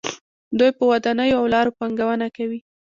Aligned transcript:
دوی 0.57 0.71
په 0.77 0.83
ودانیو 0.91 1.39
او 1.41 1.45
لارو 1.53 1.75
پانګونه 1.79 2.27
کوي. 2.37 2.59